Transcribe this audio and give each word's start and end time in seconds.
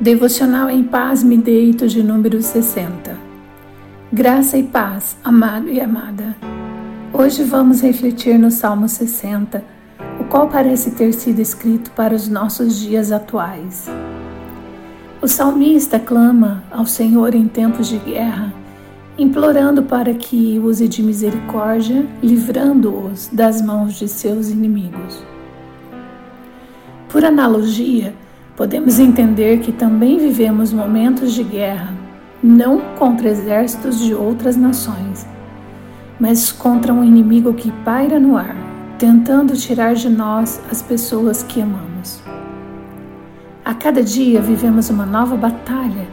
Devocional 0.00 0.70
em 0.70 0.82
Paz 0.82 1.22
Me 1.22 1.36
Deito 1.36 1.86
de 1.86 2.02
número 2.02 2.40
60. 2.40 3.18
Graça 4.10 4.56
e 4.56 4.62
paz, 4.62 5.14
amado 5.22 5.68
e 5.68 5.78
amada. 5.78 6.34
Hoje 7.12 7.44
vamos 7.44 7.82
refletir 7.82 8.38
no 8.38 8.50
Salmo 8.50 8.88
60, 8.88 9.62
o 10.18 10.24
qual 10.24 10.48
parece 10.48 10.92
ter 10.92 11.12
sido 11.12 11.40
escrito 11.40 11.90
para 11.90 12.14
os 12.14 12.28
nossos 12.28 12.80
dias 12.80 13.12
atuais. 13.12 13.90
O 15.20 15.28
salmista 15.28 15.98
clama 15.98 16.64
ao 16.70 16.86
Senhor 16.86 17.34
em 17.34 17.46
tempos 17.46 17.86
de 17.86 17.98
guerra, 17.98 18.54
implorando 19.18 19.82
para 19.82 20.14
que 20.14 20.58
use 20.58 20.88
de 20.88 21.02
misericórdia, 21.02 22.06
livrando-os 22.22 23.28
das 23.30 23.60
mãos 23.60 23.98
de 23.98 24.08
seus 24.08 24.48
inimigos. 24.48 25.22
Por 27.10 27.22
analogia, 27.22 28.14
podemos 28.60 28.98
entender 28.98 29.60
que 29.60 29.72
também 29.72 30.18
vivemos 30.18 30.70
momentos 30.70 31.32
de 31.32 31.42
guerra, 31.42 31.94
não 32.42 32.78
contra 32.98 33.30
exércitos 33.30 33.98
de 33.98 34.14
outras 34.14 34.54
nações, 34.54 35.26
mas 36.20 36.52
contra 36.52 36.92
um 36.92 37.02
inimigo 37.02 37.54
que 37.54 37.72
paira 37.86 38.20
no 38.20 38.36
ar, 38.36 38.54
tentando 38.98 39.56
tirar 39.56 39.94
de 39.94 40.10
nós 40.10 40.60
as 40.70 40.82
pessoas 40.82 41.42
que 41.42 41.62
amamos. 41.62 42.20
A 43.64 43.72
cada 43.72 44.02
dia 44.02 44.42
vivemos 44.42 44.90
uma 44.90 45.06
nova 45.06 45.38
batalha, 45.38 46.06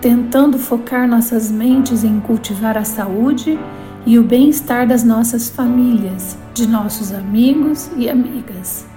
tentando 0.00 0.58
focar 0.58 1.06
nossas 1.06 1.52
mentes 1.52 2.02
em 2.02 2.18
cultivar 2.18 2.76
a 2.76 2.82
saúde 2.82 3.56
e 4.04 4.18
o 4.18 4.24
bem-estar 4.24 4.88
das 4.88 5.04
nossas 5.04 5.48
famílias, 5.48 6.36
de 6.52 6.66
nossos 6.66 7.12
amigos 7.12 7.92
e 7.96 8.10
amigas. 8.10 8.90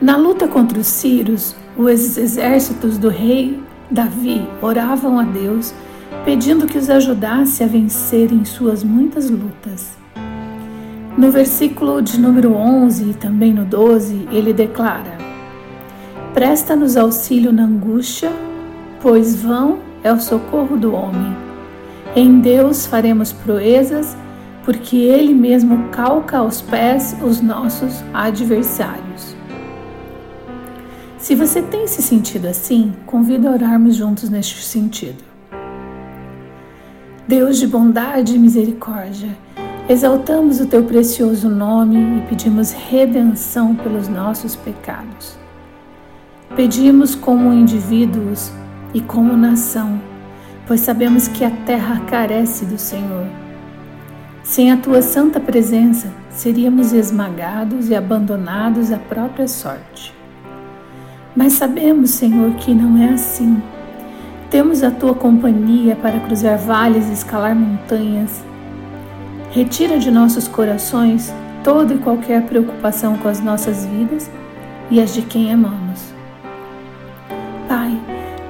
Na 0.00 0.16
luta 0.16 0.46
contra 0.46 0.78
os 0.78 0.86
sírios, 0.86 1.56
os 1.76 2.16
exércitos 2.16 2.98
do 2.98 3.08
rei 3.08 3.60
Davi 3.90 4.46
oravam 4.62 5.18
a 5.18 5.24
Deus, 5.24 5.74
pedindo 6.24 6.66
que 6.66 6.78
os 6.78 6.88
ajudasse 6.88 7.64
a 7.64 7.66
vencer 7.66 8.32
em 8.32 8.44
suas 8.44 8.84
muitas 8.84 9.28
lutas. 9.28 9.98
No 11.16 11.32
versículo 11.32 12.00
de 12.00 12.20
número 12.20 12.54
11 12.54 13.10
e 13.10 13.14
também 13.14 13.52
no 13.52 13.64
12, 13.64 14.28
ele 14.30 14.52
declara: 14.52 15.18
Presta-nos 16.32 16.96
auxílio 16.96 17.52
na 17.52 17.64
angústia, 17.64 18.30
pois 19.02 19.34
vão 19.42 19.80
é 20.04 20.12
o 20.12 20.20
socorro 20.20 20.76
do 20.76 20.94
homem. 20.94 21.36
Em 22.14 22.38
Deus 22.38 22.86
faremos 22.86 23.32
proezas, 23.32 24.16
porque 24.64 24.96
Ele 24.96 25.34
mesmo 25.34 25.88
calca 25.88 26.38
aos 26.38 26.60
pés 26.60 27.16
os 27.20 27.40
nossos 27.40 28.04
adversários. 28.14 29.27
Se 31.28 31.34
você 31.34 31.60
tem 31.60 31.86
se 31.86 32.00
sentido 32.00 32.48
assim, 32.48 32.94
convido 33.04 33.48
a 33.48 33.50
orarmos 33.50 33.94
juntos 33.94 34.30
neste 34.30 34.62
sentido. 34.62 35.22
Deus 37.28 37.58
de 37.58 37.66
bondade 37.66 38.34
e 38.34 38.38
misericórdia, 38.38 39.36
exaltamos 39.90 40.58
o 40.58 40.66
teu 40.66 40.84
precioso 40.84 41.50
nome 41.50 41.98
e 41.98 42.26
pedimos 42.30 42.72
redenção 42.72 43.76
pelos 43.76 44.08
nossos 44.08 44.56
pecados. 44.56 45.36
Pedimos 46.56 47.14
como 47.14 47.52
indivíduos 47.52 48.50
e 48.94 49.00
como 49.02 49.36
nação, 49.36 50.00
pois 50.66 50.80
sabemos 50.80 51.28
que 51.28 51.44
a 51.44 51.50
terra 51.50 52.00
carece 52.06 52.64
do 52.64 52.78
Senhor. 52.78 53.26
Sem 54.42 54.72
a 54.72 54.78
tua 54.78 55.02
santa 55.02 55.38
presença, 55.38 56.10
seríamos 56.30 56.94
esmagados 56.94 57.90
e 57.90 57.94
abandonados 57.94 58.90
à 58.90 58.96
própria 58.96 59.46
sorte. 59.46 60.16
Mas 61.38 61.52
sabemos, 61.52 62.10
Senhor, 62.10 62.52
que 62.54 62.74
não 62.74 63.00
é 63.00 63.10
assim. 63.10 63.62
Temos 64.50 64.82
a 64.82 64.90
tua 64.90 65.14
companhia 65.14 65.94
para 65.94 66.18
cruzar 66.18 66.58
vales 66.58 67.08
e 67.08 67.12
escalar 67.12 67.54
montanhas. 67.54 68.44
Retira 69.52 70.00
de 70.00 70.10
nossos 70.10 70.48
corações 70.48 71.32
toda 71.62 71.94
e 71.94 71.98
qualquer 71.98 72.42
preocupação 72.42 73.16
com 73.18 73.28
as 73.28 73.38
nossas 73.40 73.86
vidas 73.86 74.28
e 74.90 75.00
as 75.00 75.14
de 75.14 75.22
quem 75.22 75.52
amamos. 75.52 76.12
Pai, 77.68 77.96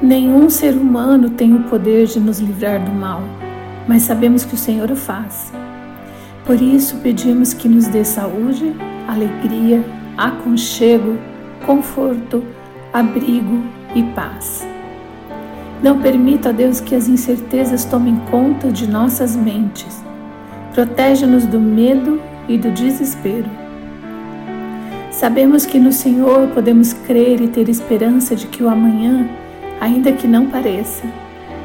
nenhum 0.00 0.48
ser 0.48 0.72
humano 0.72 1.28
tem 1.28 1.54
o 1.54 1.64
poder 1.64 2.06
de 2.06 2.18
nos 2.18 2.38
livrar 2.40 2.82
do 2.82 2.90
mal, 2.90 3.20
mas 3.86 4.04
sabemos 4.04 4.46
que 4.46 4.54
o 4.54 4.58
Senhor 4.58 4.90
o 4.90 4.96
faz. 4.96 5.52
Por 6.46 6.58
isso 6.58 6.96
pedimos 7.02 7.52
que 7.52 7.68
nos 7.68 7.86
dê 7.86 8.02
saúde, 8.02 8.74
alegria, 9.06 9.84
aconchego, 10.16 11.18
conforto, 11.66 12.42
abrigo 12.92 13.62
e 13.94 14.02
paz. 14.14 14.66
Não 15.82 16.00
permita, 16.00 16.52
Deus, 16.52 16.80
que 16.80 16.94
as 16.94 17.08
incertezas 17.08 17.84
tomem 17.84 18.16
conta 18.30 18.70
de 18.70 18.88
nossas 18.88 19.36
mentes. 19.36 20.02
Protege-nos 20.74 21.46
do 21.46 21.60
medo 21.60 22.20
e 22.48 22.58
do 22.58 22.70
desespero. 22.70 23.48
Sabemos 25.10 25.66
que 25.66 25.78
no 25.78 25.92
Senhor 25.92 26.48
podemos 26.48 26.92
crer 26.92 27.40
e 27.40 27.48
ter 27.48 27.68
esperança 27.68 28.34
de 28.34 28.46
que 28.46 28.62
o 28.62 28.68
amanhã, 28.68 29.28
ainda 29.80 30.12
que 30.12 30.26
não 30.26 30.46
pareça, 30.46 31.04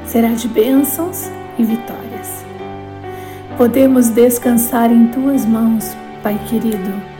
será 0.05 0.29
de 0.29 0.47
bênçãos 0.47 1.29
e 1.57 1.63
vitórias. 1.63 2.43
Podemos 3.57 4.09
descansar 4.09 4.91
em 4.91 5.07
tuas 5.07 5.45
mãos, 5.45 5.95
Pai 6.23 6.39
querido 6.47 7.12